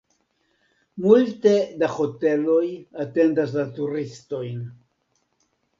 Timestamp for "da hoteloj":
1.83-2.65